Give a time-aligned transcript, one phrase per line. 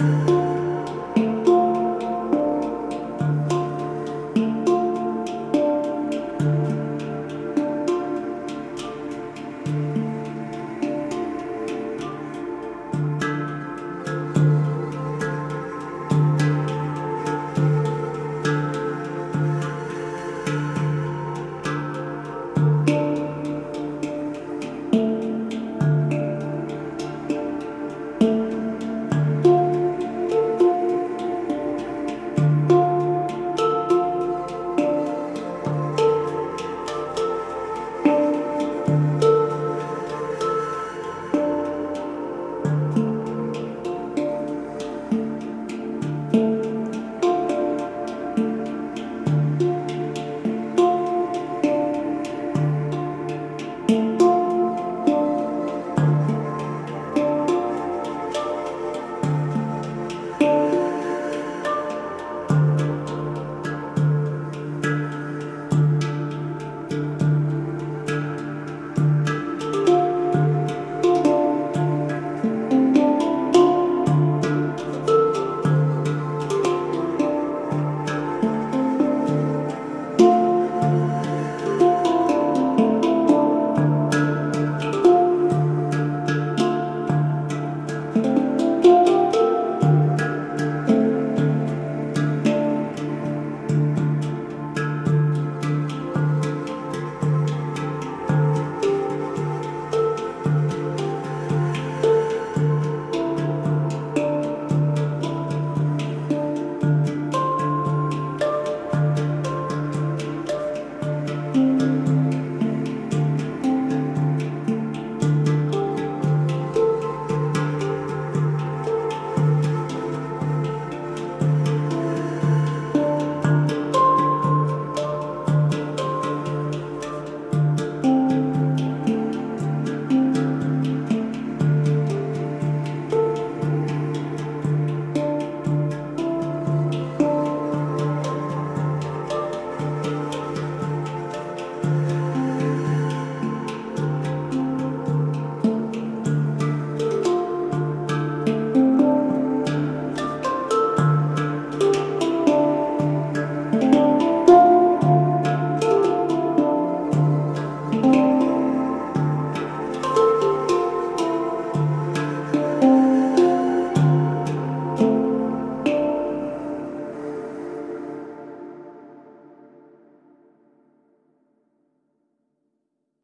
[0.00, 0.39] Bye.